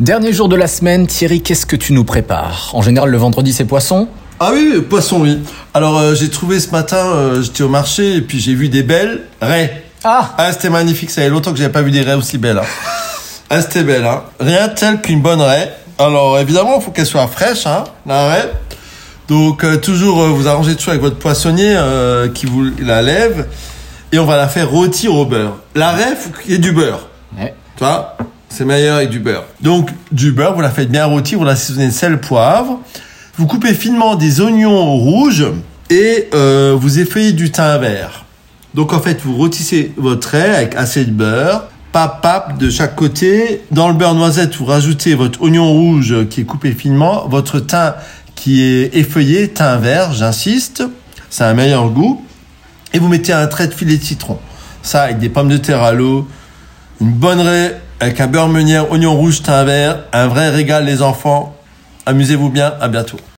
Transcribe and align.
Dernier 0.00 0.32
jour 0.32 0.48
de 0.48 0.54
la 0.54 0.68
semaine, 0.68 1.08
Thierry, 1.08 1.42
qu'est-ce 1.42 1.66
que 1.66 1.74
tu 1.74 1.92
nous 1.92 2.04
prépares? 2.04 2.70
En 2.72 2.82
général, 2.82 3.10
le 3.10 3.18
vendredi, 3.18 3.52
c'est 3.52 3.64
poisson? 3.64 4.06
Ah 4.38 4.50
oui, 4.52 4.80
poisson, 4.88 5.20
oui. 5.22 5.40
Alors, 5.74 5.98
euh, 5.98 6.14
j'ai 6.14 6.30
trouvé 6.30 6.60
ce 6.60 6.70
matin, 6.70 6.98
euh, 6.98 7.42
j'étais 7.42 7.64
au 7.64 7.68
marché 7.68 8.14
et 8.14 8.20
puis 8.20 8.38
j'ai 8.38 8.54
vu 8.54 8.68
des 8.68 8.84
belles 8.84 9.22
raies. 9.40 9.82
Ah 10.04 10.34
Ah, 10.38 10.52
c'était 10.52 10.70
magnifique, 10.70 11.10
ça 11.10 11.22
fait 11.22 11.28
longtemps 11.28 11.50
que 11.50 11.58
j'avais 11.58 11.72
pas 11.72 11.82
vu 11.82 11.90
des 11.90 12.02
raies 12.02 12.14
aussi 12.14 12.38
belles. 12.38 12.58
Hein. 12.58 12.66
Ah, 13.50 13.60
c'était 13.60 13.82
belle, 13.82 14.06
hein. 14.06 14.22
Rien 14.38 14.68
de 14.68 14.74
tel 14.74 15.00
qu'une 15.00 15.20
bonne 15.20 15.40
raie. 15.40 15.74
Alors, 15.98 16.38
évidemment, 16.38 16.76
il 16.78 16.82
faut 16.84 16.92
qu'elle 16.92 17.04
soit 17.06 17.26
fraîche, 17.26 17.66
hein, 17.66 17.82
la 18.06 18.28
raie. 18.28 18.52
Donc, 19.26 19.64
euh, 19.64 19.78
toujours, 19.78 20.28
vous 20.28 20.46
arrangez 20.46 20.76
toujours 20.76 20.90
avec 20.90 21.02
votre 21.02 21.16
poissonnier 21.18 21.76
qui 22.34 22.46
vous 22.46 22.70
la 22.80 23.02
lève. 23.02 23.48
Et 24.12 24.18
on 24.20 24.24
va 24.26 24.36
la 24.36 24.46
faire 24.46 24.70
rôtir 24.70 25.12
au 25.14 25.26
beurre. 25.26 25.56
La 25.74 25.90
raie, 25.90 26.14
faut 26.14 26.30
qu'il 26.40 26.52
y 26.52 26.54
ait 26.54 26.58
du 26.58 26.70
beurre. 26.70 27.08
Ouais. 27.36 27.52
Tu 27.76 27.82
vois? 27.84 28.16
C'est 28.58 28.64
meilleur 28.64 28.96
avec 28.96 29.10
du 29.10 29.20
beurre. 29.20 29.44
Donc, 29.60 29.90
du 30.10 30.32
beurre, 30.32 30.56
vous 30.56 30.62
la 30.62 30.70
faites 30.70 30.90
bien 30.90 31.04
rôtir, 31.04 31.38
vous 31.38 31.44
l'assaisonnez 31.44 31.86
de 31.86 31.92
sel, 31.92 32.18
poivre. 32.18 32.80
Vous 33.36 33.46
coupez 33.46 33.72
finement 33.72 34.16
des 34.16 34.40
oignons 34.40 34.96
rouges 34.96 35.46
et 35.90 36.28
euh, 36.34 36.76
vous 36.76 36.98
effeuillez 36.98 37.30
du 37.30 37.52
thym 37.52 37.78
vert. 37.78 38.24
Donc, 38.74 38.92
en 38.92 38.98
fait, 38.98 39.20
vous 39.22 39.36
rôtissez 39.36 39.92
votre 39.96 40.30
raie 40.30 40.56
avec 40.56 40.74
assez 40.74 41.04
de 41.04 41.12
beurre, 41.12 41.68
pap, 41.92 42.20
pap 42.20 42.58
de 42.58 42.68
chaque 42.68 42.96
côté. 42.96 43.62
Dans 43.70 43.86
le 43.86 43.94
beurre 43.94 44.16
noisette, 44.16 44.56
vous 44.56 44.64
rajoutez 44.64 45.14
votre 45.14 45.40
oignon 45.40 45.70
rouge 45.70 46.26
qui 46.28 46.40
est 46.40 46.44
coupé 46.44 46.72
finement, 46.72 47.28
votre 47.28 47.60
thym 47.60 47.94
qui 48.34 48.64
est 48.64 48.96
effeuillé, 48.96 49.50
thym 49.50 49.78
vert, 49.78 50.12
j'insiste. 50.14 50.82
C'est 51.30 51.44
un 51.44 51.54
meilleur 51.54 51.90
goût. 51.90 52.26
Et 52.92 52.98
vous 52.98 53.06
mettez 53.06 53.32
un 53.32 53.46
trait 53.46 53.68
de 53.68 53.72
filet 53.72 53.98
de 53.98 54.02
citron. 54.02 54.40
Ça, 54.82 55.02
avec 55.02 55.20
des 55.20 55.28
pommes 55.28 55.48
de 55.48 55.58
terre 55.58 55.84
à 55.84 55.92
l'eau, 55.92 56.26
une 57.00 57.12
bonne 57.12 57.38
raie 57.38 57.80
avec 58.00 58.20
un 58.20 58.26
beurre 58.26 58.48
meunière, 58.48 58.90
oignon 58.90 59.16
rouge, 59.16 59.42
thym 59.42 59.64
vert, 59.64 60.04
un 60.12 60.26
vrai 60.28 60.50
régal 60.50 60.84
les 60.84 61.02
enfants. 61.02 61.54
Amusez-vous 62.06 62.50
bien, 62.50 62.74
à 62.80 62.88
bientôt. 62.88 63.18